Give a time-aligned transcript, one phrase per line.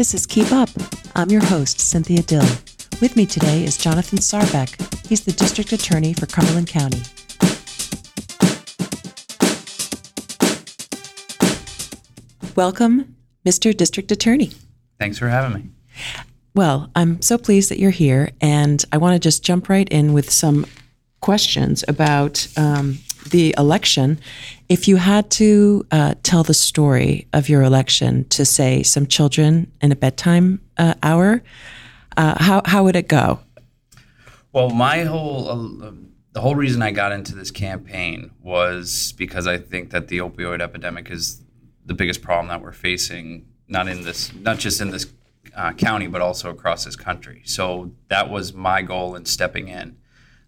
[0.00, 0.70] This is Keep Up.
[1.14, 2.48] I'm your host, Cynthia Dill.
[3.02, 5.06] With me today is Jonathan Sahrbeck.
[5.06, 7.02] He's the District Attorney for Cumberland County.
[12.56, 13.76] Welcome, Mr.
[13.76, 14.52] District Attorney.
[14.98, 15.68] Thanks for having me.
[16.54, 20.14] Well, I'm so pleased that you're here, and I want to just jump right in
[20.14, 20.64] with some
[21.20, 24.18] questions about um, the election.
[24.68, 29.70] If you had to uh, tell the story of your election to, say, some children
[29.80, 31.42] in a bedtime uh, hour,
[32.16, 33.40] uh, how, how would it go?
[34.52, 35.92] Well, my whole uh,
[36.32, 40.60] the whole reason I got into this campaign was because I think that the opioid
[40.60, 41.42] epidemic is
[41.84, 45.06] the biggest problem that we're facing, not in this, not just in this
[45.56, 47.42] uh, county, but also across this country.
[47.44, 49.96] So that was my goal in stepping in.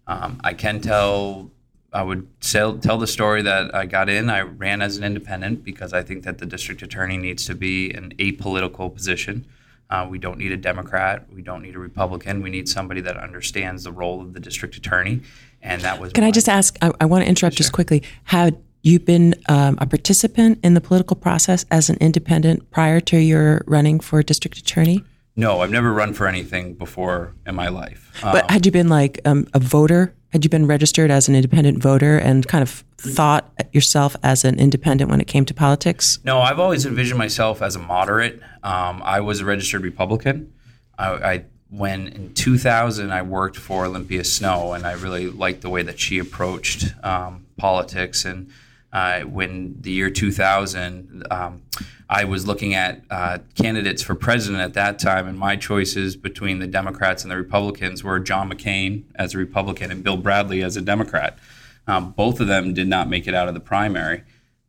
[0.07, 1.51] Um, I can tell,
[1.93, 4.29] I would tell, tell the story that I got in.
[4.29, 7.91] I ran as an independent because I think that the district attorney needs to be
[7.91, 9.45] an apolitical position.
[9.89, 11.25] Uh, we don't need a Democrat.
[11.31, 12.41] We don't need a Republican.
[12.41, 15.21] We need somebody that understands the role of the district attorney.
[15.61, 16.13] And that was.
[16.13, 16.77] Can I just ask?
[16.81, 17.63] I, I want to interrupt sure.
[17.63, 18.01] just quickly.
[18.23, 23.17] Had you been um, a participant in the political process as an independent prior to
[23.17, 25.03] your running for district attorney?
[25.35, 28.19] No, I've never run for anything before in my life.
[28.21, 30.13] But um, had you been like um, a voter?
[30.33, 34.57] Had you been registered as an independent voter and kind of thought yourself as an
[34.57, 36.17] independent when it came to politics?
[36.23, 38.41] No, I've always envisioned myself as a moderate.
[38.63, 40.51] Um, I was a registered Republican.
[40.97, 45.69] I, I when in 2000 I worked for Olympia Snowe, and I really liked the
[45.69, 48.25] way that she approached um, politics.
[48.25, 48.49] And
[48.93, 51.63] uh, when the year 2000, um,
[52.09, 56.59] I was looking at uh, candidates for president at that time, and my choices between
[56.59, 60.77] the Democrats and the Republicans were John McCain as a Republican and Bill Bradley as
[60.77, 61.39] a Democrat.
[61.87, 64.23] Um, both of them did not make it out of the primary.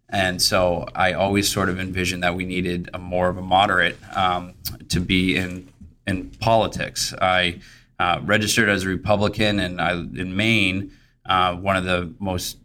[0.08, 3.98] And so I always sort of envisioned that we needed a more of a moderate
[4.17, 4.55] um,
[4.89, 5.69] to be in
[6.06, 7.14] in politics.
[7.20, 7.61] I
[7.98, 10.92] uh, registered as a Republican, and I, in Maine,
[11.24, 12.58] uh, one of the most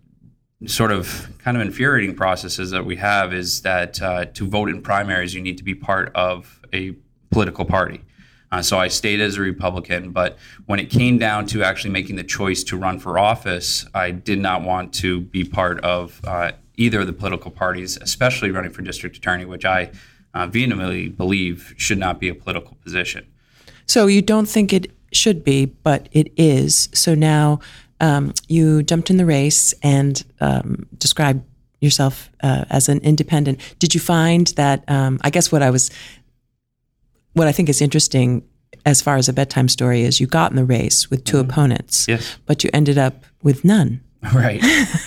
[0.67, 4.81] sort of kind of infuriating processes that we have is that uh, to vote in
[4.81, 6.95] primaries, you need to be part of a
[7.31, 8.01] political party.
[8.51, 12.15] Uh, so I stayed as a Republican, but when it came down to actually making
[12.15, 16.53] the choice to run for office, I did not want to be part of uh,
[16.75, 19.91] either of the political parties, especially running for district attorney, which I
[20.33, 23.27] uh, vehemently believe should not be a political position.
[23.85, 26.89] So you don't think it should be, but it is.
[26.93, 27.59] So now
[27.99, 31.43] um, you jumped in the race and um, described
[31.81, 33.59] yourself uh, as an independent.
[33.79, 34.83] Did you find that?
[34.87, 35.91] Um, I guess what I was,
[37.33, 38.43] what I think is interesting
[38.85, 41.49] as far as a bedtime story is you got in the race with 2 mm-hmm.
[41.49, 44.01] opponents, yes, but you ended up with none.
[44.33, 44.61] Right.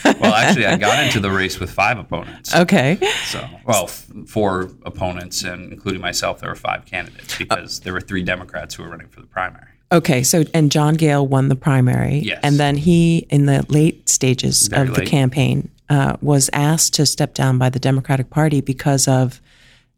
[0.05, 2.55] Well, actually, I got into the race with five opponents.
[2.55, 2.99] Okay.
[3.27, 7.93] So, well, f- four opponents, and including myself, there were five candidates because uh, there
[7.93, 9.67] were three Democrats who were running for the primary.
[9.93, 12.41] Okay, so and John Gale won the primary, yes.
[12.43, 15.05] and then he, in the late stages Very of late.
[15.05, 19.43] the campaign, uh, was asked to step down by the Democratic Party because of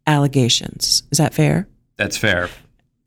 [0.05, 1.03] allegations.
[1.11, 1.67] Is that fair?
[1.95, 2.49] That's fair.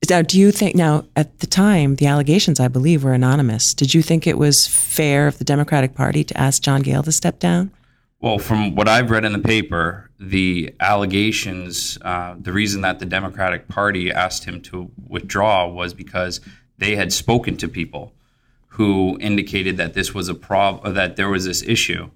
[0.09, 3.75] Now, do you think now at the time the allegations, I believe, were anonymous?
[3.75, 7.13] Did you think it was fair of the Democratic Party to ask John Gale to
[7.13, 7.71] step down?
[8.21, 13.07] Well, from what I've read in the paper, the allegations, uh, the reason that the
[13.07, 16.41] Democratic Party asked him to withdraw was because
[16.79, 18.13] they had spoken to people
[18.69, 22.11] who indicated that this was a problem, that there was this issue.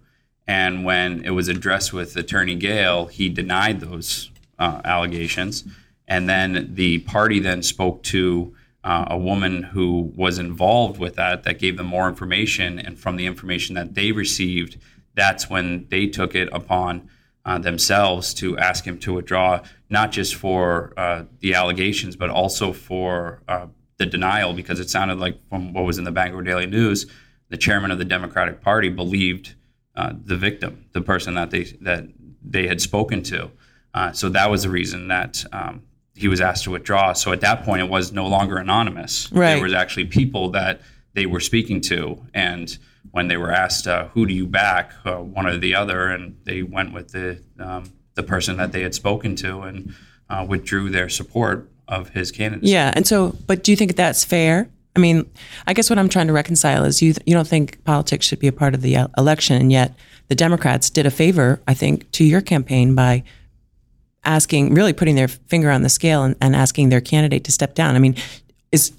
[0.46, 5.64] And when it was addressed with Attorney Gale, he denied those uh, allegations.
[6.06, 11.44] And then the party then spoke to uh, a woman who was involved with that,
[11.44, 12.78] that gave them more information.
[12.78, 14.78] And from the information that they received,
[15.14, 17.08] that's when they took it upon
[17.44, 22.72] uh, themselves to ask him to withdraw, not just for uh, the allegations, but also
[22.72, 23.66] for uh,
[24.02, 27.06] the denial because it sounded like from what was in the Bangor Daily News,
[27.48, 29.54] the chairman of the Democratic Party believed
[29.94, 32.04] uh, the victim, the person that they that
[32.44, 33.50] they had spoken to.
[33.94, 35.82] Uh, so that was the reason that um,
[36.14, 37.12] he was asked to withdraw.
[37.12, 39.30] So at that point, it was no longer anonymous.
[39.30, 39.54] Right.
[39.54, 40.80] There was actually people that
[41.14, 42.76] they were speaking to, and
[43.12, 46.36] when they were asked, uh, "Who do you back?" Uh, one or the other, and
[46.44, 47.84] they went with the um,
[48.14, 49.94] the person that they had spoken to and
[50.28, 52.72] uh, withdrew their support of his candidacy.
[52.72, 54.68] Yeah, and so, but do you think that's fair?
[54.94, 55.28] I mean,
[55.66, 58.48] I guess what I'm trying to reconcile is you you don't think politics should be
[58.48, 59.94] a part of the election, and yet
[60.28, 63.22] the Democrats did a favor, I think, to your campaign by
[64.24, 67.74] asking, really putting their finger on the scale and, and asking their candidate to step
[67.74, 67.96] down.
[67.96, 68.16] I mean,
[68.70, 68.92] is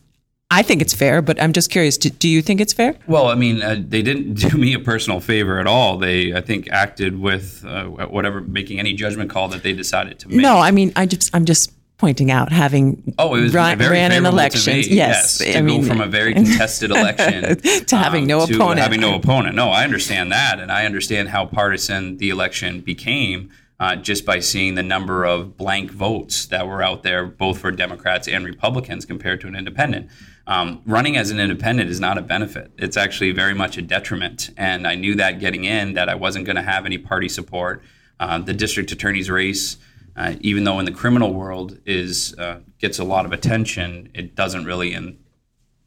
[0.51, 1.97] I think it's fair, but I'm just curious.
[1.97, 2.95] Do, do you think it's fair?
[3.07, 5.97] Well, I mean, uh, they didn't do me a personal favor at all.
[5.97, 10.30] They, I think, acted with uh, whatever, making any judgment call that they decided to
[10.30, 10.38] make.
[10.38, 11.71] No, I mean, I just, I'm just
[12.03, 14.89] pointing out, having oh, it was run, ran in favorable to elections.
[14.89, 17.55] me, yes, to I go mean, from a very contested election
[17.85, 18.81] to having no to opponent.
[18.81, 19.55] having no opponent.
[19.55, 23.51] No, I understand that, and I understand how partisan the election became.
[23.79, 27.71] Uh, just by seeing the number of blank votes that were out there, both for
[27.71, 30.09] Democrats and Republicans, compared to an independent.
[30.45, 32.71] Um, running as an independent is not a benefit.
[32.77, 34.51] It's actually very much a detriment.
[34.57, 37.81] And I knew that getting in, that I wasn't going to have any party support.
[38.19, 39.77] Uh, the district attorney's race,
[40.15, 44.36] uh, even though in the criminal world is uh, gets a lot of attention, it
[44.36, 45.18] doesn't really in.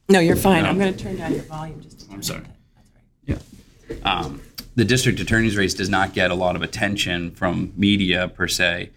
[0.09, 0.65] No, you're fine.
[0.65, 2.11] I'm going to turn down your volume just.
[2.13, 2.45] I'm sorry.
[3.25, 3.39] Yeah.
[4.05, 4.41] Um,
[4.77, 8.91] the district attorney's race does not get a lot of attention from media per se.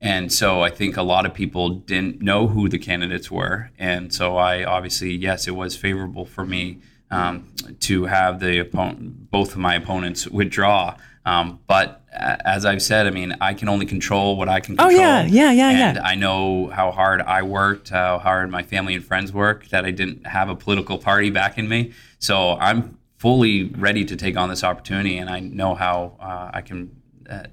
[0.00, 3.70] And so I think a lot of people didn't know who the candidates were.
[3.78, 6.80] And so I obviously, yes, it was favorable for me
[7.10, 7.48] um,
[7.80, 10.96] to have the opponent, both of my opponents withdraw.
[11.24, 14.96] Um, but as I've said, I mean, I can only control what I can control.
[14.96, 16.02] Oh, yeah, yeah, yeah, and yeah.
[16.02, 19.70] I know how hard I worked, how hard my family and friends worked.
[19.70, 21.92] that I didn't have a political party backing me.
[22.18, 26.60] So I'm fully ready to take on this opportunity, and I know how uh, I
[26.60, 27.02] can.
[27.28, 27.44] Uh,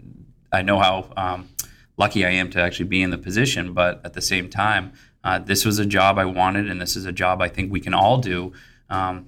[0.51, 1.49] I know how um,
[1.97, 4.91] lucky I am to actually be in the position, but at the same time,
[5.23, 7.79] uh, this was a job I wanted, and this is a job I think we
[7.79, 8.51] can all do.
[8.89, 9.27] Um,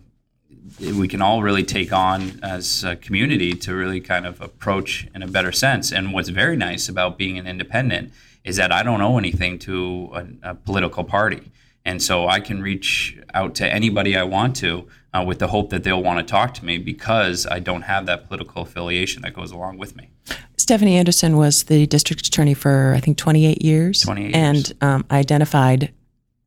[0.79, 5.21] we can all really take on as a community to really kind of approach in
[5.21, 5.91] a better sense.
[5.91, 8.11] And what's very nice about being an independent
[8.43, 11.51] is that I don't owe anything to a, a political party.
[11.85, 15.69] And so I can reach out to anybody I want to uh, with the hope
[15.69, 19.33] that they'll want to talk to me because I don't have that political affiliation that
[19.33, 20.09] goes along with me.
[20.57, 23.99] Stephanie Anderson was the district attorney for, I think, 28 years.
[24.01, 24.73] 28 and years.
[24.81, 25.93] um, identified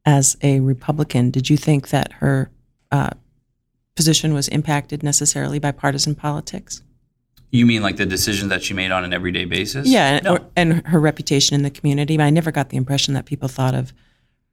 [0.06, 1.30] as a Republican.
[1.30, 2.50] Did you think that her
[2.90, 3.10] uh,
[3.96, 6.82] position was impacted necessarily by partisan politics?
[7.50, 9.88] You mean like the decisions that she made on an everyday basis?
[9.88, 10.32] Yeah, and, No.
[10.36, 12.20] or, and her reputation in the community.
[12.20, 13.92] I never got the impression that people thought of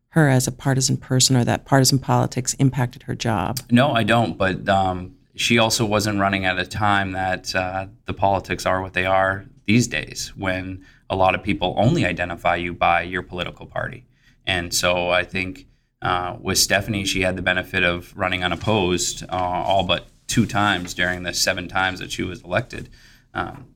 [0.09, 3.59] her as a partisan person or that partisan politics impacted her job.
[3.71, 4.37] No, I don't.
[4.37, 8.93] But um, she also wasn't running at a time that uh, the politics are what
[8.93, 13.65] they are these days, when a lot of people only identify you by your political
[13.65, 14.05] party.
[14.45, 15.65] And so I think
[16.03, 20.93] uh, with Stephanie, she had the benefit of running unopposed uh, all but two times
[20.93, 22.89] during the seven times that she was elected.
[23.33, 23.67] Um,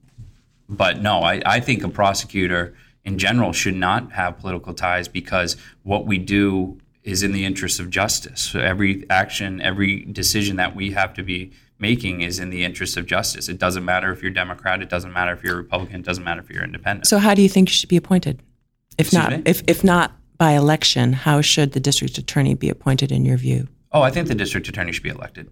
[0.67, 2.75] but no, I, I think a prosecutor
[3.05, 7.79] in general should not have political ties because what we do is in the interest
[7.79, 8.41] of justice.
[8.41, 12.97] So every action, every decision that we have to be making is in the interest
[12.97, 13.47] of justice.
[13.47, 16.41] It doesn't matter if you're Democrat, it doesn't matter if you're Republican, it doesn't matter
[16.41, 17.07] if you're independent.
[17.07, 18.41] So, how do you think she should be appointed?
[18.97, 19.41] If Excuse not, me?
[19.45, 23.67] if, if not by election, how should the district attorney be appointed in your view?
[23.93, 25.49] oh, I think the district attorney should be elected.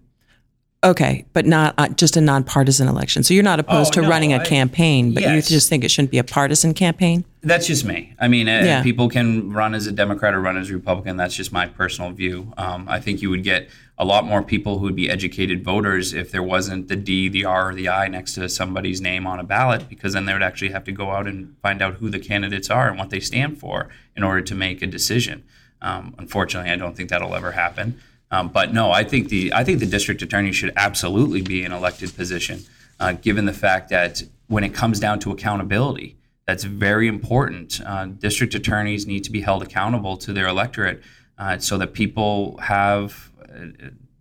[0.84, 3.24] Okay, but not uh, just a nonpartisan election.
[3.24, 5.50] So you're not opposed Oh, to no, running a I- campaign, but Yes.
[5.50, 7.24] you just think it shouldn't be a partisan campaign.
[7.42, 8.12] That's just me.
[8.20, 8.82] I mean, uh, Yeah.
[8.82, 11.16] people can run as a Democrat or run as a Republican.
[11.16, 12.52] That's just my personal view.
[12.58, 13.68] Um, I think you would get
[13.98, 17.44] a lot more people who would be educated voters if there wasn't the D, the
[17.44, 20.42] R, or the I next to somebody's name on a ballot, because then they would
[20.42, 23.20] actually have to go out and find out who the candidates are and what they
[23.20, 25.44] stand for in order to make a decision.
[25.80, 28.00] Um, unfortunately, I don't think that'll ever happen.
[28.30, 31.72] Um, but no, I think the I think the district attorney should absolutely be an
[31.72, 32.64] elected position,
[33.00, 36.16] uh, given the fact that when it comes down to accountability,
[36.46, 37.80] that's very important.
[37.84, 41.02] Uh, district attorneys need to be held accountable to their electorate,
[41.38, 43.30] uh, so that people have.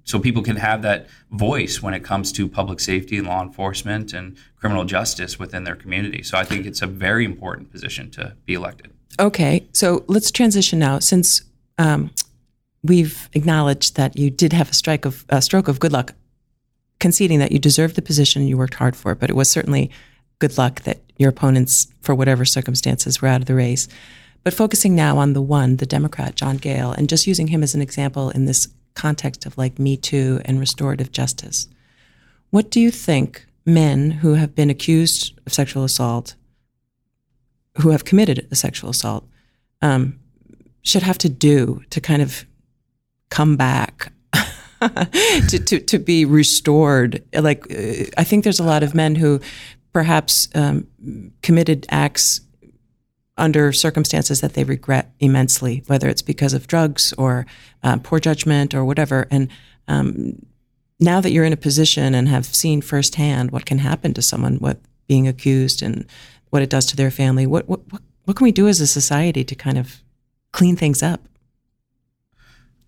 [0.04, 4.14] So people can have that voice when it comes to public safety and law enforcement
[4.14, 6.22] and criminal justice within their community.
[6.22, 8.92] So I think it's a very important position to be elected.
[9.20, 11.00] Okay, so let's transition now.
[11.00, 11.44] Since
[11.80, 12.12] um,
[12.84, 16.14] we've acknowledged that you did have a strike of a stroke of good luck,
[17.00, 19.90] conceding that you deserved the position you worked hard for, but it was certainly
[20.40, 23.88] good luck that your opponents, for whatever circumstances, were out of the race.
[24.44, 27.74] But focusing now on the one, the Democrat, John Gale, and just using him as
[27.74, 31.68] an example in this context of like Me Too and restorative justice.
[32.50, 36.36] What do you think men who have been accused of sexual assault,
[37.78, 39.28] who have committed a sexual assault,
[39.82, 40.20] um,
[40.82, 42.46] should have to do to kind of
[43.30, 44.14] come back
[45.50, 47.24] to, to, to be restored.
[47.34, 49.42] Like, uh, I think there's a lot of men who
[49.92, 50.88] perhaps um,
[51.42, 52.42] committed acts
[53.38, 57.46] under circumstances that they regret immensely, whether it's because of drugs or
[57.84, 59.28] uh, poor judgment or whatever.
[59.30, 59.50] And
[59.88, 60.46] um,
[61.00, 64.60] now that you're in a position and have seen firsthand what can happen to someone
[64.60, 64.78] with
[65.08, 66.06] being accused and
[66.50, 67.82] what it does to their family, what, what,
[68.24, 70.02] what, can we do as a society to kind of
[70.52, 71.22] clean things up?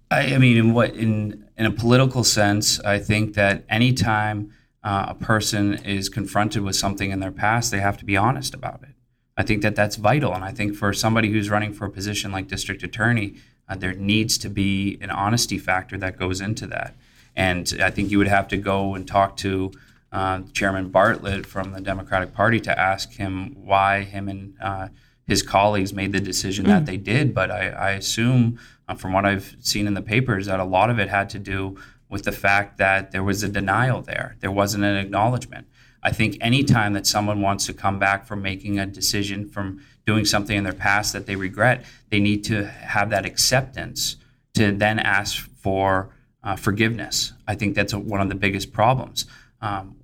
[0.10, 5.08] I, I mean, in what in in a political sense, I think that anytime uh,
[5.10, 8.84] a person is confronted with something in their past, they have to be honest about
[8.84, 8.96] it.
[9.38, 10.34] I think that that's vital.
[10.34, 13.36] And I think for somebody who's running for a position like district attorney,
[13.70, 16.96] uh, there needs to be an honesty factor that goes into that.
[17.36, 19.72] And I think you would have to go and talk to
[20.12, 24.88] uh, Chairman Bartlett from the Democratic Party to ask him why him and uh,
[25.28, 26.70] his colleagues made the decision mm.
[26.70, 27.36] that they did.
[27.36, 30.90] But I, I assume, uh, from what I've seen in the papers, that a lot
[30.90, 31.78] of it had to do
[32.10, 34.36] with the fact that there was a denial there.
[34.40, 35.68] There wasn't an acknowledgement.
[36.04, 40.26] I think anytime that someone wants to come back from making a decision, from doing
[40.26, 44.16] something in their past that they regret, they need to have that acceptance
[44.54, 47.34] to then ask for uh, forgiveness.
[47.48, 49.26] I think that's a, one of the biggest problems.
[49.62, 49.98] Um,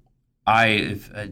[0.45, 1.27] I, uh,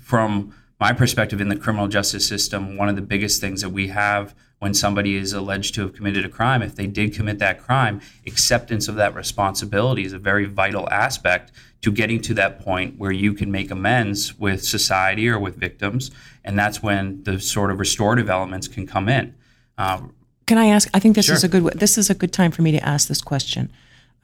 [0.00, 3.88] from my perspective in the criminal justice system, one of the biggest things that we
[3.88, 7.60] have when somebody is alleged to have committed a crime, if they did commit that
[7.60, 11.52] crime, acceptance of that responsibility is a very vital aspect
[11.82, 16.10] to getting to that point where you can make amends with society or with victims.
[16.46, 19.34] And that's when the sort of restorative elements can come in.
[19.76, 20.14] Um,
[20.46, 20.88] can I ask?
[20.94, 21.34] I think this sure.
[21.34, 21.64] is a good.
[21.74, 23.70] This is a good time for me to ask this question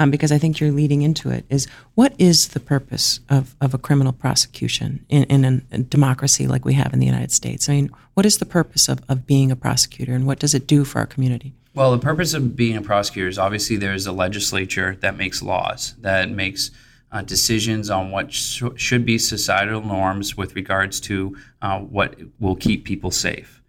[0.01, 3.75] um, because I think you're leading into it, is what is the purpose of, of
[3.75, 7.69] a criminal prosecution in, in a democracy like we have in the United States?
[7.69, 10.67] I mean, what is the purpose of, of being a prosecutor and what does it
[10.67, 11.53] do for our community?
[11.75, 15.95] Well, the purpose of being a prosecutor is obviously there's a legislature that makes laws,
[16.01, 16.71] that makes
[17.13, 22.57] uh, decisions on what sh- should be societal norms with regards to uh, what will
[22.57, 23.61] keep people safe.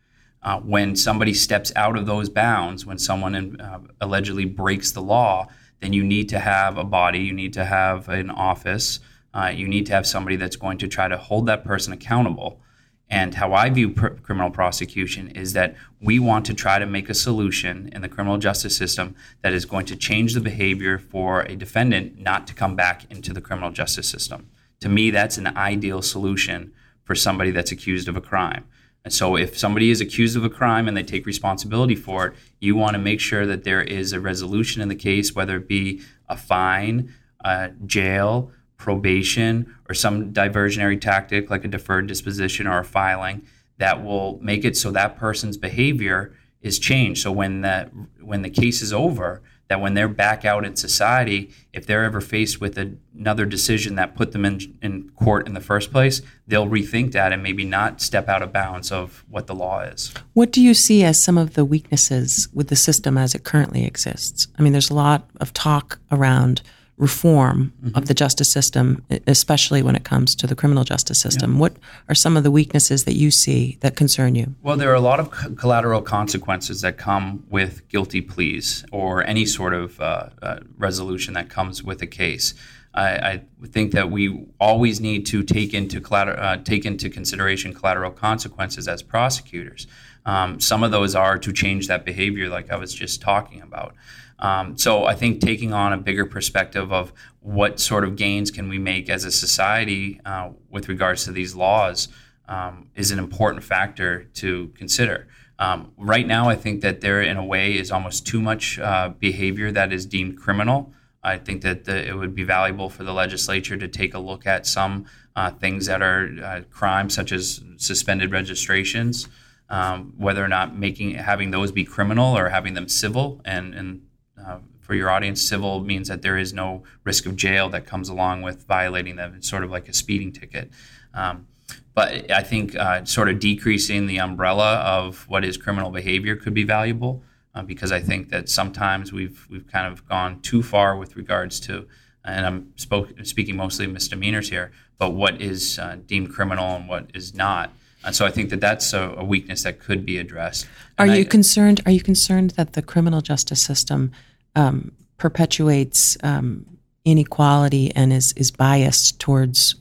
[0.43, 5.47] Uh, when somebody steps out of those bounds, when someone uh, allegedly breaks the law,
[5.81, 8.99] then you need to have a body, you need to have an office,
[9.33, 12.61] uh, you need to have somebody that's going to try to hold that person accountable.
[13.09, 17.09] And how I view pr- criminal prosecution is that we want to try to make
[17.09, 21.41] a solution in the criminal justice system that is going to change the behavior for
[21.41, 24.49] a defendant not to come back into the criminal justice system.
[24.79, 26.73] To me, that's an ideal solution
[27.03, 28.65] for somebody that's accused of a crime.
[29.03, 32.33] And so, if somebody is accused of a crime and they take responsibility for it,
[32.59, 35.67] you want to make sure that there is a resolution in the case, whether it
[35.67, 37.11] be a fine,
[37.43, 43.41] a jail, probation, or some diversionary tactic like a deferred disposition or a filing
[43.77, 47.23] that will make it so that person's behavior is changed.
[47.23, 49.41] So when that when the case is over,
[49.71, 54.15] that when they're back out in society, if they're ever faced with another decision that
[54.17, 58.01] put them in, in court in the first place, they'll rethink that and maybe not
[58.01, 60.13] step out of bounds of what the law is.
[60.33, 63.85] What do you see as some of the weaknesses with the system as it currently
[63.85, 64.49] exists?
[64.59, 66.61] I mean, there's a lot of talk around
[67.01, 67.97] reform mm-hmm.
[67.97, 71.53] of the justice system, especially when it comes to the criminal justice system.
[71.53, 71.59] Yeah.
[71.59, 71.73] What
[72.07, 74.53] are some of the weaknesses that you see that concern you?
[74.61, 79.47] Well, there are a lot of collateral consequences that come with guilty pleas or any
[79.47, 82.53] sort of uh, uh, resolution that comes with a case.
[82.93, 88.11] I, I, think that we always need to take into uh, take into consideration collateral
[88.11, 89.87] consequences as prosecutors.
[90.25, 93.95] Um, some of those are to change that behavior, like I was just talking about.
[94.41, 98.69] Um, so I think taking on a bigger perspective of what sort of gains can
[98.69, 102.07] we make as a society uh, with regards to these laws
[102.47, 105.27] um, is an important factor to consider.
[105.59, 109.09] Um, right now, I think that there, in a way, is almost too much uh,
[109.09, 110.91] behavior that is deemed criminal.
[111.23, 114.47] I think that the, it would be valuable for the legislature to take a look
[114.47, 115.05] at some
[115.35, 119.27] uh, things that are uh, crimes, such as suspended registrations,
[119.69, 124.01] um, whether or not making having those be criminal or having them civil, and, and
[124.45, 128.09] uh, for your audience, civil means that there is no risk of jail that comes
[128.09, 129.33] along with violating them.
[129.35, 130.69] It's sort of like a speeding ticket.
[131.13, 131.47] Um,
[131.93, 136.53] but I think uh, sort of decreasing the umbrella of what is criminal behavior could
[136.53, 140.95] be valuable uh, because I think that sometimes we've we've kind of gone too far
[140.95, 141.87] with regards to,
[142.23, 146.87] and I'm spoke, speaking mostly of misdemeanors here, but what is uh, deemed criminal and
[146.87, 147.73] what is not.
[148.03, 150.67] And so I think that that's a, a weakness that could be addressed.
[150.97, 151.81] Are you I, concerned?
[151.85, 154.11] Are you concerned that the criminal justice system
[154.55, 156.65] um, perpetuates um,
[157.05, 159.75] inequality and is, is biased towards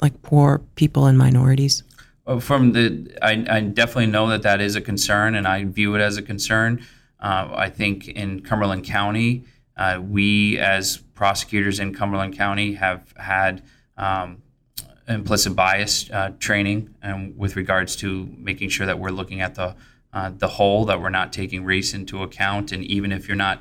[0.00, 1.82] like poor people and minorities?
[2.26, 5.94] Well, from the, I, I, definitely know that that is a concern, and I view
[5.96, 6.84] it as a concern.
[7.18, 9.44] Uh, I think in Cumberland County,
[9.76, 13.62] uh, we as prosecutors in Cumberland County have had
[13.96, 14.42] um,
[15.08, 19.74] implicit bias uh, training, and with regards to making sure that we're looking at the
[20.12, 23.60] uh, the whole, that we're not taking race into account, and even if you're not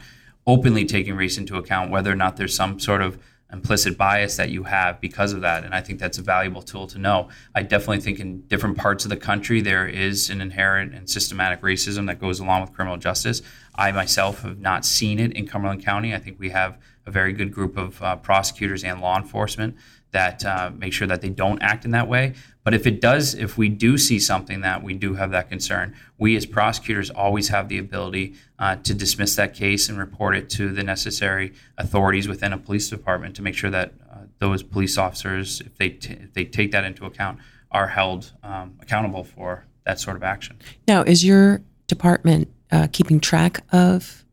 [0.50, 3.20] openly taking race into account, whether or not there's some sort of
[3.51, 5.63] implicit bias that you have because of that.
[5.63, 7.29] And I think that's a valuable tool to know.
[7.56, 11.62] I definitely think in different parts of the country, there is an inherent and systematic
[11.62, 13.41] racism that goes along with criminal justice.
[13.75, 16.13] I myself have not seen it in Cumberland County.
[16.13, 19.75] I think we have a very good group of uh, prosecutors and law enforcement
[20.12, 22.34] that uh, make sure that they don't act in that way.
[22.63, 25.96] But if it does, if we do see something that we do have that concern,
[26.18, 30.50] we as prosecutors always have the ability uh, to dismiss that case and report it
[30.51, 34.98] to the necessary authorities within a police department to make sure that uh, those police
[34.98, 37.39] officers, if they t- if they take that into account,
[37.72, 40.58] are held um, accountable for that sort of action.
[40.88, 44.25] Now, is your department uh, keeping track of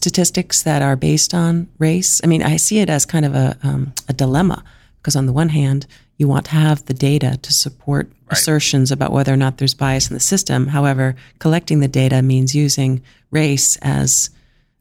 [0.00, 2.22] statistics that are based on race?
[2.24, 4.64] I mean, I see it as kind of a, um, a dilemma
[4.96, 8.38] because, on the one hand, you want to have the data to support right.
[8.38, 10.68] assertions about whether or not there's bias in the system.
[10.68, 14.30] However, collecting the data means using race as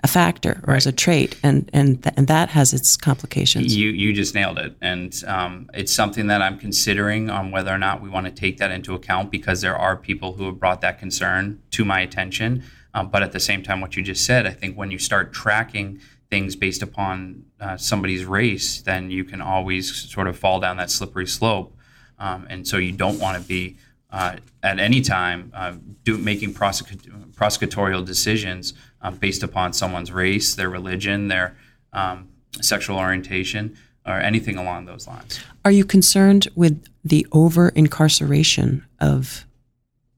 [0.02, 0.78] a factor or right.
[0.78, 3.76] as a trait, and and th- and that has its complications.
[3.76, 7.78] You you just nailed it, and um, it's something that I'm considering on whether or
[7.78, 10.80] not we want to take that into account because there are people who have brought
[10.82, 12.64] that concern to my attention.
[12.94, 15.32] Um, but at the same time, what you just said, I think when you start
[15.32, 20.78] tracking things based upon uh, somebody's race, then you can always sort of fall down
[20.78, 21.76] that slippery slope,
[22.18, 23.78] um, and so you don't want to be
[24.12, 30.56] uh, at any time uh, do, making prosecut- prosecutorial decisions uh, based upon someone's race,
[30.56, 31.56] their religion, their
[31.94, 32.28] um,
[32.62, 35.40] sexual orientation, or anything along those lines.
[35.64, 39.46] Are you concerned with the over incarceration of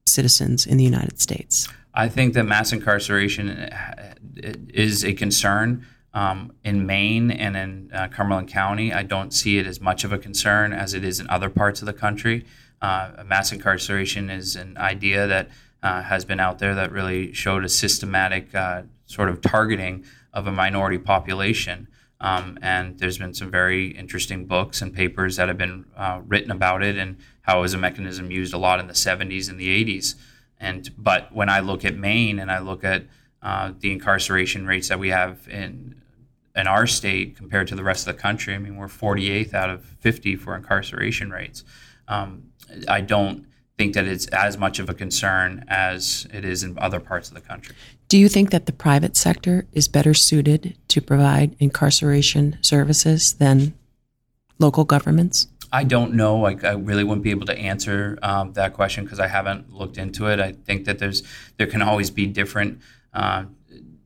[0.06, 1.68] citizens in the United States?
[1.94, 4.14] I think that mass incarceration uh,
[4.68, 5.86] is a concern.
[6.14, 10.12] Um, in Maine and in uh, Cumberland County, I don't see it as much of
[10.12, 12.44] a concern as it is in other parts of the country.
[12.82, 15.48] Uh, mass incarceration is an idea that
[15.82, 20.46] uh, has been out there that really showed a systematic uh, sort of targeting of
[20.46, 21.88] a minority population.
[22.20, 26.50] Um, and there's been some very interesting books and papers that have been uh, written
[26.50, 29.58] about it and how it was a mechanism used a lot in the 70s and
[29.58, 30.14] the 80s.
[30.62, 33.04] And but when I look at Maine and I look at
[33.42, 36.00] uh, the incarceration rates that we have in
[36.54, 39.70] in our state compared to the rest of the country, I mean we're 48th out
[39.70, 41.64] of 50 for incarceration rates.
[42.08, 42.52] Um,
[42.88, 47.00] I don't think that it's as much of a concern as it is in other
[47.00, 47.74] parts of the country.
[48.08, 53.74] Do you think that the private sector is better suited to provide incarceration services than
[54.58, 55.48] local governments?
[55.72, 56.44] I don't know.
[56.44, 59.96] I, I really wouldn't be able to answer um, that question because I haven't looked
[59.96, 60.38] into it.
[60.38, 61.22] I think that there's
[61.56, 62.80] there can always be different
[63.14, 63.46] uh,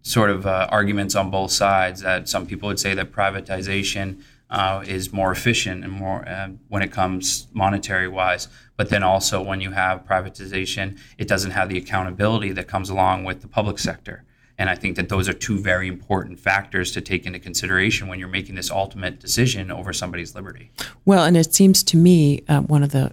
[0.02, 2.02] sort of uh, arguments on both sides.
[2.02, 6.82] That some people would say that privatization uh, is more efficient and more uh, when
[6.82, 8.46] it comes monetary wise.
[8.76, 13.24] But then also when you have privatization, it doesn't have the accountability that comes along
[13.24, 14.22] with the public sector.
[14.58, 18.18] And I think that those are two very important factors to take into consideration when
[18.18, 20.70] you're making this ultimate decision over somebody's liberty.
[21.04, 23.12] Well, and it seems to me uh, one of the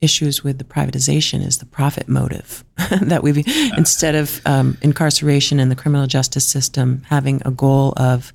[0.00, 2.64] issues with the privatization is the profit motive
[3.02, 7.92] that we uh, instead of um, incarceration in the criminal justice system having a goal
[7.96, 8.32] of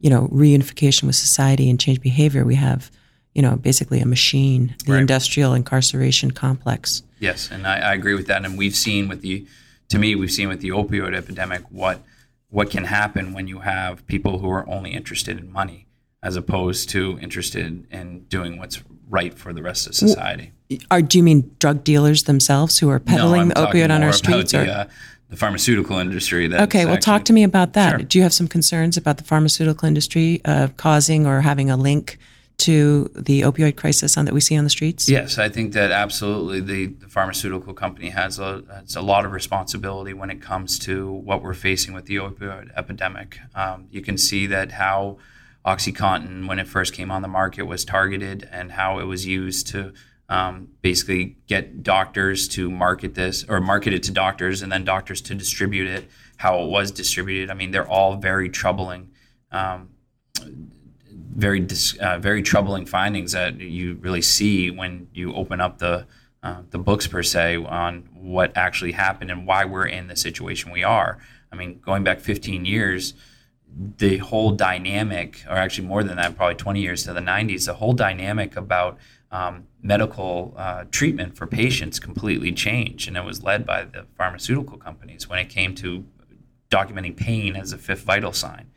[0.00, 2.90] you know, reunification with society and change behavior, we have,
[3.34, 5.00] you know, basically a machine, the right.
[5.00, 7.02] industrial incarceration complex.
[7.18, 8.44] Yes, and I, I, agree with that.
[8.44, 9.46] And we've seen with the,
[9.88, 12.02] to me, we've seen with the opioid epidemic what
[12.50, 15.86] what can happen when you have people who are only interested in money
[16.22, 20.52] as opposed to interested in doing what's right for the rest of society.
[20.90, 24.12] Are, do you mean drug dealers themselves who are peddling no, the opioid on our
[24.12, 24.52] streets?
[24.52, 24.70] The, or?
[24.70, 24.88] Uh,
[25.28, 26.52] the pharmaceutical industry.
[26.52, 27.90] okay, well, talk to me about that.
[27.90, 27.98] Sure.
[27.98, 32.18] Do you have some concerns about the pharmaceutical industry uh, causing or having a link
[32.58, 35.08] to the opioid crisis on, that we see on the streets?
[35.08, 39.32] Yes, I think that absolutely the, the pharmaceutical company has a, has a lot of
[39.32, 43.38] responsibility when it comes to what we're facing with the opioid epidemic.
[43.54, 45.18] Um, you can see that how
[45.64, 49.68] OxyContin, when it first came on the market, was targeted and how it was used
[49.68, 49.92] to
[50.28, 55.20] um, basically get doctors to market this or market it to doctors and then doctors
[55.22, 56.04] to distribute it
[56.36, 59.10] how it was distributed i mean they're all very troubling
[59.52, 59.88] um,
[61.38, 61.66] very
[62.00, 66.06] uh, very troubling findings that you really see when you open up the
[66.42, 70.70] uh, the books per se on what actually happened and why we're in the situation
[70.70, 71.18] we are
[71.52, 73.14] i mean going back 15 years
[73.98, 77.74] the whole dynamic, or actually more than that, probably 20 years to the 90s, the
[77.74, 78.98] whole dynamic about
[79.30, 84.78] um, medical uh, treatment for patients completely changed, and it was led by the pharmaceutical
[84.78, 86.04] companies when it came to
[86.70, 88.70] documenting pain as a fifth vital sign.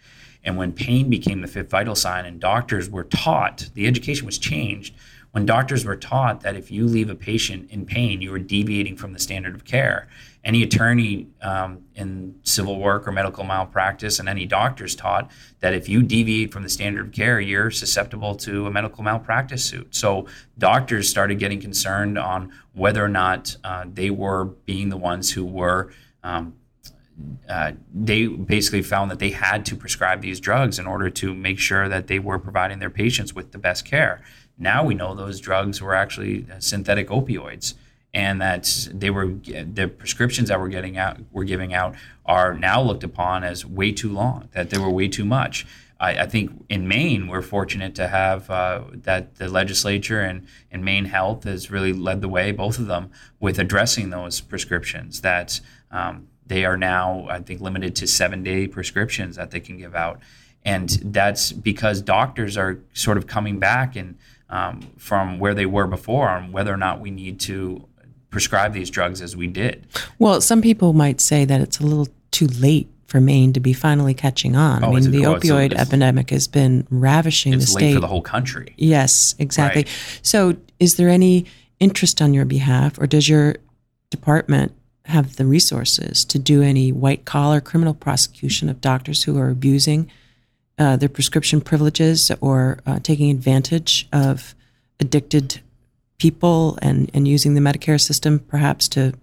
[0.43, 4.37] And when pain became the fifth vital sign, and doctors were taught, the education was
[4.37, 4.95] changed.
[5.31, 8.97] When doctors were taught that if you leave a patient in pain, you are deviating
[8.97, 10.09] from the standard of care
[10.43, 15.87] any attorney um, in civil work or medical malpractice and any doctors taught that if
[15.87, 19.93] you deviate from the standard of care, you're susceptible to a medical malpractice suit.
[19.93, 20.25] So
[20.57, 25.45] doctors started getting concerned on whether or not uh, they were being the ones who
[25.45, 25.91] were
[26.23, 26.55] um,
[27.47, 31.59] uh, they basically found that they had to prescribe these drugs in order to make
[31.59, 34.21] sure that they were providing their patients with the best care.
[34.57, 37.73] Now we know those drugs were actually synthetic opioids,
[38.13, 41.95] and that they were the prescriptions that we're getting out, we're giving out,
[42.25, 44.49] are now looked upon as way too long.
[44.53, 45.65] That they were way too much.
[45.99, 50.83] I, I think in Maine we're fortunate to have uh, that the legislature and, and
[50.83, 55.21] Maine Health has really led the way, both of them, with addressing those prescriptions.
[55.21, 59.77] That um, they are now, I think, limited to seven day prescriptions that they can
[59.77, 60.19] give out.
[60.65, 64.17] And that's because doctors are sort of coming back and
[64.49, 67.87] um, from where they were before on whether or not we need to
[68.31, 69.87] prescribe these drugs as we did.
[70.19, 73.71] Well, some people might say that it's a little too late for Maine to be
[73.71, 74.83] finally catching on.
[74.83, 77.93] Oh, I mean, the oh, opioid epidemic has been ravishing it's the late state.
[77.93, 78.73] for the whole country.
[78.75, 79.83] Yes, exactly.
[79.83, 80.19] Right.
[80.21, 81.45] So, is there any
[81.79, 83.55] interest on your behalf, or does your
[84.09, 84.73] department
[85.05, 90.11] have the resources to do any white collar criminal prosecution of doctors who are abusing
[90.77, 94.55] uh, their prescription privileges or uh, taking advantage of
[94.99, 95.61] addicted
[96.17, 99.13] people and, and using the Medicare system perhaps to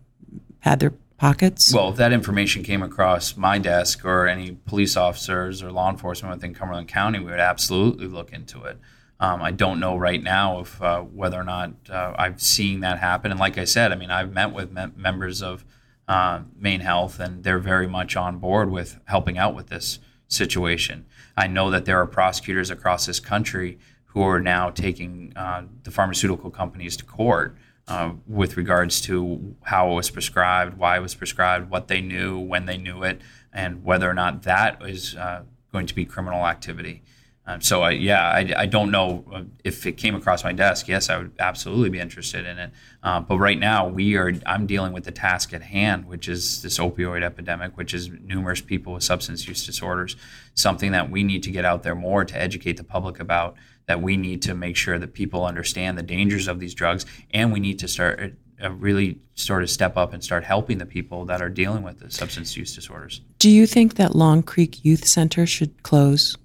[0.60, 1.72] pad their pockets?
[1.72, 6.34] Well, if that information came across my desk or any police officers or law enforcement
[6.34, 8.78] within Cumberland County, we would absolutely look into it.
[9.20, 12.98] Um, I don't know right now if uh, whether or not uh, I've seen that
[12.98, 13.30] happen.
[13.30, 15.64] And like I said, I mean, I've met with me- members of
[16.06, 21.04] uh, Maine Health, and they're very much on board with helping out with this situation.
[21.36, 25.90] I know that there are prosecutors across this country who are now taking uh, the
[25.90, 27.56] pharmaceutical companies to court
[27.88, 32.38] uh, with regards to how it was prescribed, why it was prescribed, what they knew,
[32.38, 33.20] when they knew it,
[33.52, 37.02] and whether or not that is uh, going to be criminal activity.
[37.48, 40.86] Um, so, I, yeah, I, I don't know uh, if it came across my desk.
[40.86, 42.70] Yes, I would absolutely be interested in it.
[43.02, 44.34] Uh, but right now, we are.
[44.44, 48.60] I'm dealing with the task at hand, which is this opioid epidemic, which is numerous
[48.60, 50.14] people with substance use disorders.
[50.54, 53.56] Something that we need to get out there more to educate the public about.
[53.86, 57.50] That we need to make sure that people understand the dangers of these drugs, and
[57.50, 61.24] we need to start uh, really sort of step up and start helping the people
[61.24, 63.22] that are dealing with the substance use disorders.
[63.38, 66.36] Do you think that Long Creek Youth Center should close?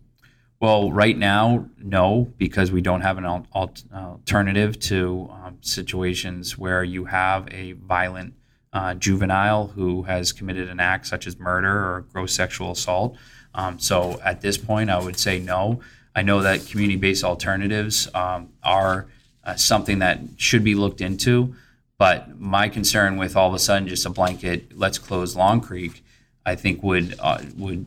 [0.64, 6.58] Well, right now, no, because we don't have an al- al- alternative to um, situations
[6.58, 8.36] where you have a violent
[8.72, 13.18] uh, juvenile who has committed an act such as murder or gross sexual assault.
[13.54, 15.82] Um, so at this point, I would say no.
[16.16, 19.08] I know that community based alternatives um, are
[19.44, 21.54] uh, something that should be looked into,
[21.98, 26.06] but my concern with all of a sudden just a blanket, let's close Long Creek,
[26.46, 27.86] I think would uh, would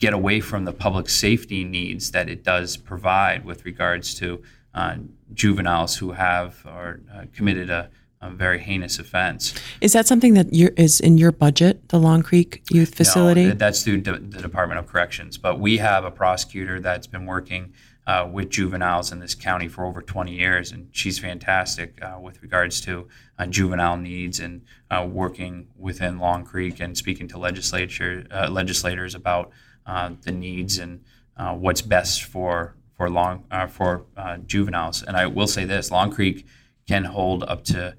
[0.00, 4.42] get away from the public safety needs that it does provide with regards to
[4.74, 4.96] uh,
[5.34, 9.54] juveniles who have or uh, committed a, a, very heinous offense.
[9.80, 13.46] Is that something that is in your budget, the Long Creek Youth Facility?
[13.46, 15.38] No, that's through the Department of Corrections.
[15.38, 17.74] But we have a prosecutor that's been working
[18.06, 22.42] uh, with juveniles in this county for over 20 years, and she's fantastic uh, with
[22.42, 23.08] regards to
[23.38, 29.50] uh, juvenile needs and uh, working within Long Creek and speaking to legislature legislators about
[29.86, 31.04] uh, the needs and
[31.36, 34.04] uh, what's best for for long uh, for
[34.46, 35.02] juveniles.
[35.02, 36.46] And I will say this: Long Creek
[36.86, 37.96] can hold up to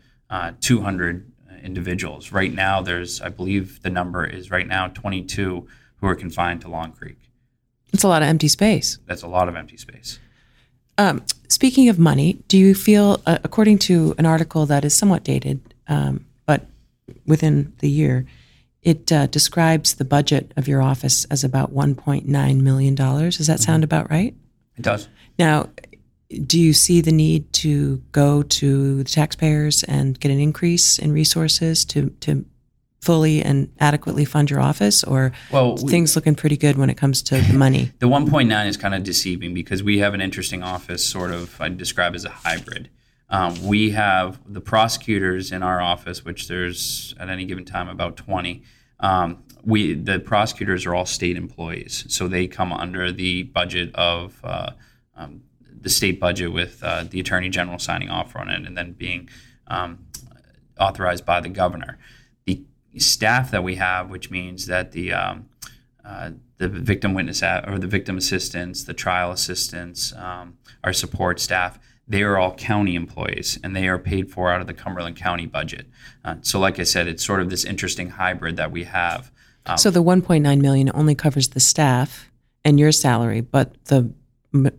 [0.59, 1.31] 200
[1.63, 2.31] individuals.
[2.31, 5.67] Right now, there's I believe the number is right now 22
[5.97, 7.17] who are confined to Long Creek.
[7.93, 8.99] It's a lot of empty space.
[9.05, 10.19] That's a lot of empty space.
[10.97, 15.23] Um, speaking of money, do you feel, uh, according to an article that is somewhat
[15.23, 16.67] dated, um, but
[17.25, 18.25] within the year,
[18.83, 22.95] it uh, describes the budget of your office as about $1.9 million.
[22.95, 23.55] Does that mm-hmm.
[23.57, 24.35] sound about right?
[24.75, 25.07] It does.
[25.37, 25.69] Now,
[26.45, 31.11] do you see the need to go to the taxpayers and get an increase in
[31.11, 32.45] resources to, to
[33.01, 36.95] fully and adequately fund your office, or well, we, things looking pretty good when it
[36.95, 37.91] comes to the money?
[37.99, 41.69] the 1.9 is kind of deceiving because we have an interesting office, sort of I
[41.69, 42.89] describe as a hybrid.
[43.31, 48.17] Um, we have the prosecutors in our office, which there's at any given time about
[48.17, 48.61] 20.
[48.99, 54.39] Um, we the prosecutors are all state employees, so they come under the budget of
[54.43, 54.71] uh,
[55.15, 58.91] um, the state budget with uh, the attorney general signing off on it and then
[58.93, 59.29] being
[59.67, 60.05] um,
[60.79, 61.97] authorized by the governor.
[62.45, 62.65] The
[62.97, 65.47] staff that we have, which means that the um,
[66.03, 71.79] uh, the victim witness or the victim assistants, the trial assistants, um, our support staff
[72.11, 75.45] they are all county employees and they are paid for out of the Cumberland County
[75.45, 75.87] budget.
[76.25, 79.31] Uh, so, like I said, it's sort of this interesting hybrid that we have.
[79.65, 82.29] Um, so the 1.9 million only covers the staff
[82.65, 84.11] and your salary, but the,
[84.51, 84.73] the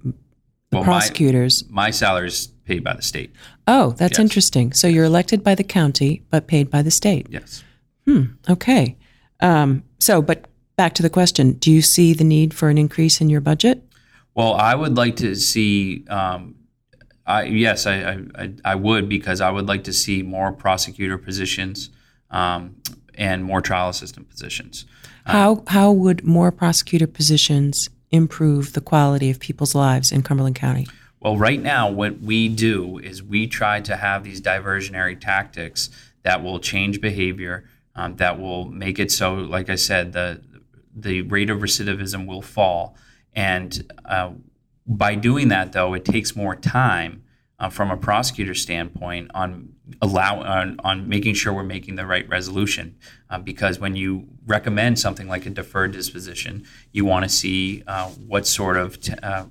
[0.70, 1.64] well, prosecutors.
[1.70, 3.32] My, my salary is paid by the state.
[3.66, 4.20] Oh, that's yes.
[4.20, 4.74] interesting.
[4.74, 7.28] So you're elected by the county, but paid by the state.
[7.30, 7.64] Yes.
[8.06, 8.24] Hmm.
[8.48, 8.98] Okay.
[9.40, 13.22] Um, So, but back to the question: Do you see the need for an increase
[13.22, 13.82] in your budget?
[14.34, 16.04] Well, I would like to see.
[16.08, 16.56] Um,
[17.26, 21.90] I, yes, I, I, I would because I would like to see more prosecutor positions
[22.30, 22.76] um,
[23.14, 24.86] and more trial assistant positions.
[25.24, 30.88] How how would more prosecutor positions improve the quality of people's lives in Cumberland County?
[31.20, 35.88] Well, right now, what we do is we try to have these diversionary tactics
[36.24, 40.40] that will change behavior, um, that will make it so, like I said, the
[40.94, 42.96] the rate of recidivism will fall.
[43.34, 44.32] And uh,
[44.86, 47.22] by doing that, though, it takes more time
[47.58, 52.28] uh, from a prosecutor standpoint on allow on, on, making sure we're making the right
[52.28, 52.96] resolution.
[53.30, 58.08] Uh, because when you recommend something like a deferred disposition, you want to see uh,
[58.08, 59.44] what sort of t- uh,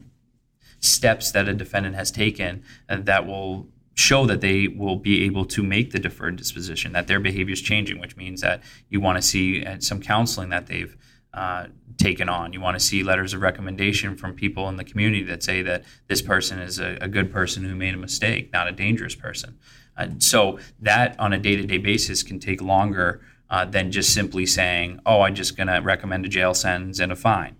[0.80, 5.63] steps that a defendant has taken that will show that they will be able to
[5.63, 9.22] make the deferred disposition, that their behavior is changing, which means that you want to
[9.22, 10.98] see uh, some counseling that they've
[11.34, 11.67] uh,
[11.98, 12.54] taken on.
[12.54, 15.84] You want to see letters of recommendation from people in the community that say that
[16.08, 19.58] this person is a, a good person who made a mistake, not a dangerous person.
[19.98, 24.13] Uh, so that on a day to day basis can take longer uh, than just
[24.13, 27.58] simply saying, oh, I'm just going to recommend a jail sentence and a fine.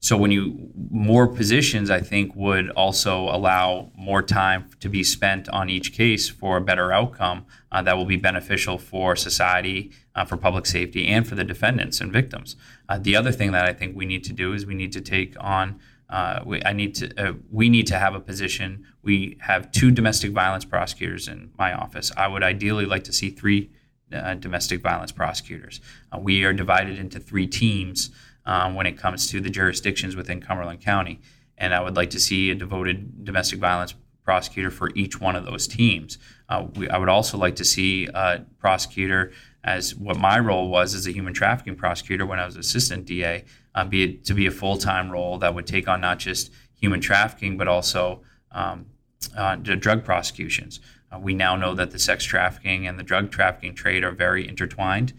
[0.00, 5.48] So when you more positions, I think would also allow more time to be spent
[5.48, 10.24] on each case for a better outcome uh, that will be beneficial for society, uh,
[10.24, 12.54] for public safety, and for the defendants and victims.
[12.88, 15.00] Uh, the other thing that I think we need to do is we need to
[15.00, 15.80] take on.
[16.08, 17.12] Uh, we, I need to.
[17.20, 18.86] Uh, we need to have a position.
[19.02, 22.12] We have two domestic violence prosecutors in my office.
[22.16, 23.70] I would ideally like to see three
[24.12, 25.80] uh, domestic violence prosecutors.
[26.18, 28.10] we are divided into three teams
[28.48, 31.20] um, when it comes to the jurisdictions within Cumberland County.
[31.58, 35.44] And I would like to see a devoted domestic violence prosecutor for each one of
[35.44, 36.18] those teams.
[36.48, 39.32] Uh, we, I would also like to see a prosecutor
[39.64, 43.44] as what my role was as a human trafficking prosecutor when I was assistant DA,
[43.74, 46.50] uh, be it, to be a full time role that would take on not just
[46.74, 48.86] human trafficking but also um,
[49.36, 50.80] uh, drug prosecutions.
[51.12, 54.46] Uh, we now know that the sex trafficking and the drug trafficking trade are very
[54.48, 55.12] intertwined,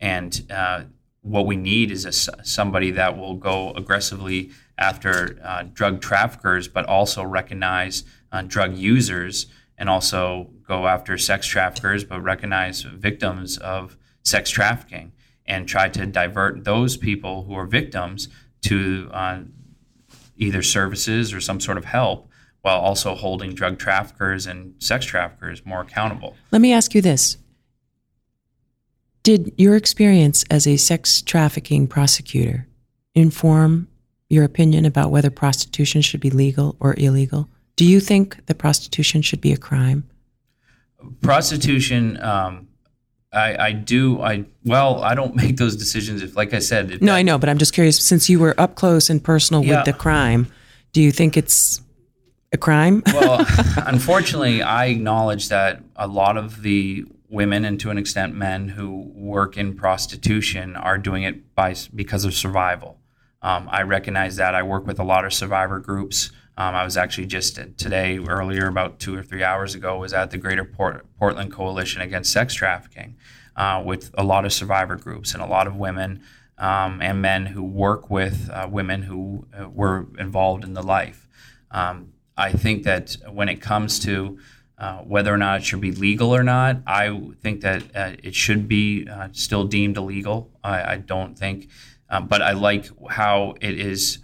[0.00, 0.82] and uh,
[1.26, 2.12] what we need is a,
[2.44, 9.46] somebody that will go aggressively after uh, drug traffickers, but also recognize uh, drug users
[9.76, 15.12] and also go after sex traffickers, but recognize victims of sex trafficking
[15.46, 18.28] and try to divert those people who are victims
[18.62, 19.40] to uh,
[20.36, 22.30] either services or some sort of help
[22.62, 26.36] while also holding drug traffickers and sex traffickers more accountable.
[26.50, 27.36] Let me ask you this
[29.26, 32.68] did your experience as a sex trafficking prosecutor
[33.12, 33.88] inform
[34.30, 37.48] your opinion about whether prostitution should be legal or illegal?
[37.74, 40.08] Do you think that prostitution should be a crime?
[41.22, 42.68] Prostitution, um,
[43.32, 44.20] I, I, do.
[44.20, 46.22] I well, I don't make those decisions.
[46.22, 47.98] If, like I said, no, that, I know, but I'm just curious.
[47.98, 49.78] Since you were up close and personal yeah.
[49.78, 50.46] with the crime,
[50.92, 51.80] do you think it's
[52.52, 53.02] a crime?
[53.06, 53.44] well,
[53.86, 59.10] unfortunately, I acknowledge that a lot of the women and to an extent men who
[59.14, 62.98] work in prostitution are doing it by because of survival.
[63.42, 64.54] Um, I recognize that.
[64.54, 66.30] I work with a lot of survivor groups.
[66.58, 70.30] Um, I was actually just today, earlier, about two or three hours ago, was at
[70.30, 73.16] the Greater Port- Portland Coalition Against Sex Trafficking
[73.56, 76.22] uh, with a lot of survivor groups and a lot of women
[76.58, 81.28] um, and men who work with uh, women who uh, were involved in the life.
[81.70, 84.38] Um, I think that when it comes to
[84.78, 88.34] uh, whether or not it should be legal or not, I think that uh, it
[88.34, 90.50] should be uh, still deemed illegal.
[90.62, 91.68] I, I don't think,
[92.10, 94.18] um, but I like how it is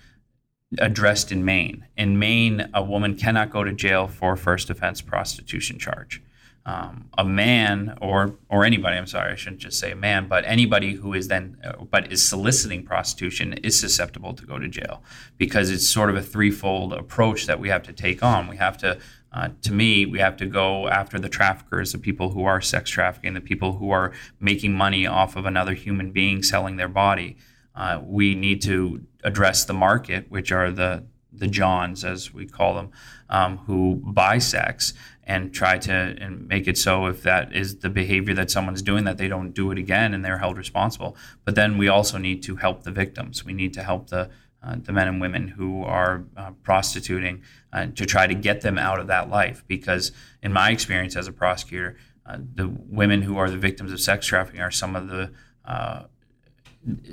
[0.78, 1.86] addressed in Maine.
[1.96, 6.22] In Maine, a woman cannot go to jail for first offense prostitution charge.
[6.64, 10.44] Um, a man or or anybody, I'm sorry, I shouldn't just say a man, but
[10.46, 15.02] anybody who is then uh, but is soliciting prostitution is susceptible to go to jail
[15.38, 18.46] because it's sort of a threefold approach that we have to take on.
[18.46, 18.98] We have to
[19.32, 22.90] uh, to me, we have to go after the traffickers, the people who are sex
[22.90, 27.36] trafficking, the people who are making money off of another human being selling their body.
[27.74, 32.74] Uh, we need to address the market, which are the the Johns, as we call
[32.74, 32.90] them,
[33.30, 34.92] um, who buy sex
[35.24, 39.04] and try to and make it so if that is the behavior that someone's doing
[39.04, 41.16] that they don't do it again and they're held responsible.
[41.44, 43.44] But then we also need to help the victims.
[43.44, 44.28] We need to help the
[44.64, 48.78] uh, the men and women who are uh, prostituting uh, to try to get them
[48.78, 49.64] out of that life.
[49.66, 54.00] Because in my experience as a prosecutor, uh, the women who are the victims of
[54.00, 55.32] sex trafficking are some of the
[55.64, 56.04] uh,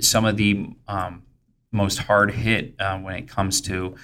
[0.00, 1.22] some of the um,
[1.70, 3.94] most hard hit when it comes to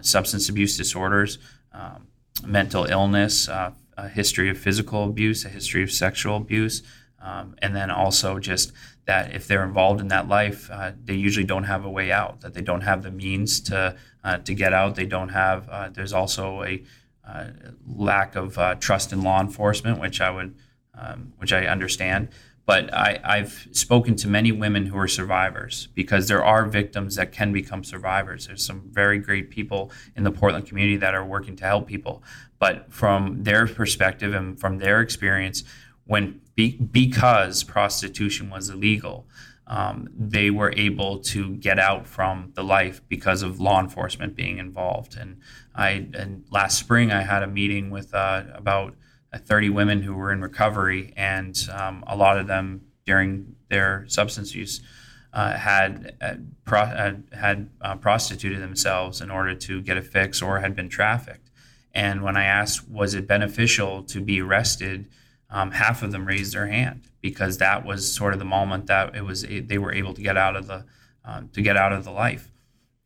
[0.00, 1.38] substance abuse disorders,
[1.72, 2.06] um,
[2.46, 3.74] mental illness, a
[4.12, 6.84] history of physical abuse, a history of sexual abuse.
[7.20, 8.72] Um, and then also just
[9.08, 12.42] that if they're involved in that life, uh, they usually don't have a way out.
[12.42, 14.96] That they don't have the means to uh, to get out.
[14.96, 15.66] They don't have.
[15.70, 16.84] Uh, there's also a
[17.26, 17.46] uh,
[17.86, 20.54] lack of uh, trust in law enforcement, which I would,
[20.94, 22.28] um, which I understand.
[22.66, 27.32] But I, I've spoken to many women who are survivors because there are victims that
[27.32, 28.46] can become survivors.
[28.46, 32.22] There's some very great people in the Portland community that are working to help people.
[32.58, 35.64] But from their perspective and from their experience,
[36.08, 39.28] when be, because prostitution was illegal,
[39.68, 44.58] um, they were able to get out from the life because of law enforcement being
[44.58, 45.16] involved.
[45.16, 45.40] And
[45.74, 48.96] I and last spring I had a meeting with uh, about
[49.36, 54.54] 30 women who were in recovery, and um, a lot of them during their substance
[54.54, 54.80] use
[55.34, 60.40] uh, had uh, pro- uh, had uh, prostituted themselves in order to get a fix
[60.40, 61.50] or had been trafficked.
[61.92, 65.08] And when I asked, was it beneficial to be arrested,
[65.50, 69.14] um, half of them raised their hand because that was sort of the moment that
[69.14, 70.84] it was they were able to get out of the
[71.24, 72.52] um, to get out of the life.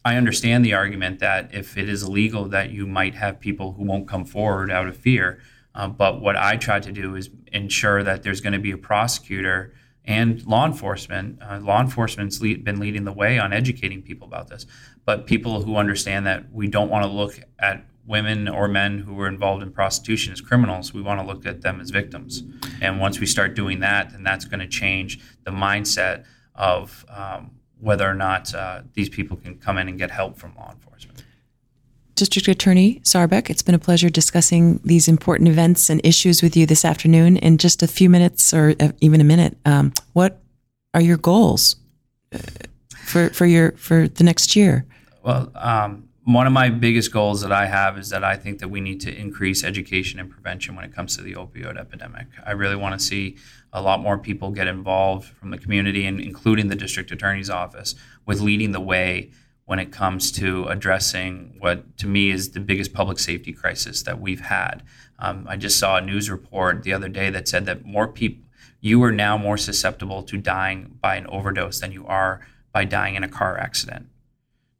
[0.04, 3.84] I understand the argument that if it is illegal, that you might have people who
[3.84, 5.40] won't come forward out of fear.
[5.74, 8.76] Uh, but what I try to do is ensure that there's going to be a
[8.76, 9.74] prosecutor
[10.04, 11.38] and law enforcement.
[11.40, 14.66] Uh, law enforcement's lead, been leading the way on educating people about this,
[15.04, 19.14] but people who understand that we don't want to look at women or men who
[19.14, 20.92] were involved in prostitution as criminals.
[20.92, 22.42] We want to look at them as victims.
[22.80, 27.52] And once we start doing that, then that's going to change the mindset of um,
[27.80, 31.24] whether or not uh, these people can come in and get help from law enforcement.
[32.14, 36.66] District Attorney Sahrbeck, it's been a pleasure discussing these important events and issues with you
[36.66, 37.36] this afternoon.
[37.38, 40.40] In just a few minutes, or uh, even a minute, um, what
[40.94, 41.76] are your goals
[42.34, 42.38] uh,
[42.96, 44.84] for for your for the next year?
[45.22, 48.68] Well, um, one of my biggest goals that I have is that I think that
[48.68, 52.28] we need to increase education and prevention when it comes to the opioid epidemic.
[52.46, 53.36] I really want to see
[53.72, 57.96] a lot more people get involved from the community and including the district attorney's office
[58.24, 59.30] with leading the way
[59.64, 64.20] when it comes to addressing what to me is the biggest public safety crisis that
[64.20, 64.82] we've had.
[65.18, 68.44] Um, I just saw a news report the other day that said that more people,
[68.80, 73.14] you are now more susceptible to dying by an overdose than you are by dying
[73.16, 74.08] in a car accident.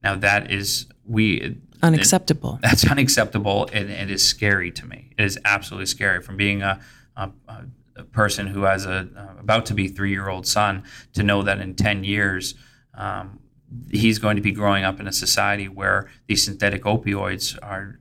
[0.03, 2.55] Now that is we unacceptable.
[2.57, 5.11] It, that's unacceptable, and it is scary to me.
[5.19, 6.23] It is absolutely scary.
[6.23, 6.81] From being a,
[7.17, 7.31] a,
[7.97, 10.85] a person who has a uh, about to be three year old son
[11.15, 12.55] to know that in ten years.
[12.95, 13.41] Um,
[13.91, 17.99] he's going to be growing up in a society where these synthetic opioids are,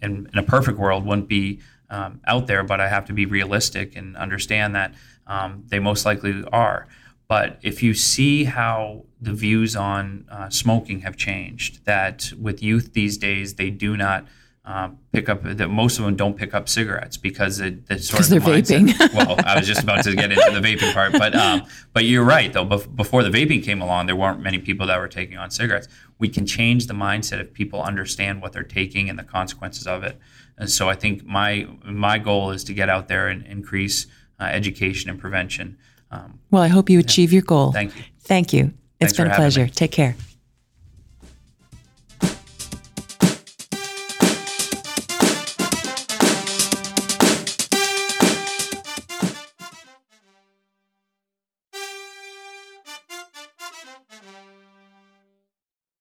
[0.00, 2.62] in, in a perfect world, wouldn't be um, out there.
[2.62, 4.94] But I have to be realistic and understand that
[5.26, 6.86] um, they most likely are.
[7.30, 12.92] But if you see how the views on uh, smoking have changed, that with youth
[12.92, 14.26] these days, they do not
[14.64, 18.30] um, pick up that most of them don't pick up cigarettes because it, sort of
[18.30, 19.14] they're vaping.
[19.14, 21.62] well, I was just about to get into the vaping part, but um,
[21.92, 22.66] but you're right though.
[22.66, 25.86] Bef- before the vaping came along, there weren't many people that were taking on cigarettes.
[26.18, 30.02] We can change the mindset if people understand what they're taking and the consequences of
[30.02, 30.18] it.
[30.58, 34.08] And so I think my my goal is to get out there and increase
[34.40, 35.78] uh, education and prevention.
[36.10, 37.36] Um, well, I hope you achieve yeah.
[37.36, 37.72] your goal.
[37.72, 38.02] Thank you.
[38.20, 38.72] Thank you.
[39.00, 39.66] It's Thanks been a pleasure.
[39.68, 40.16] Take care.